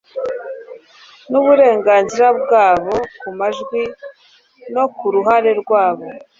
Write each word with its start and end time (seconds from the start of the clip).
n 1.29 1.33
uburenganzira 1.39 2.27
bwabo 2.41 2.95
ku 3.19 3.29
majwi 3.39 3.81
no 4.73 4.85
ku 4.95 5.05
ruhare 5.13 5.51
rwabo 5.61 6.07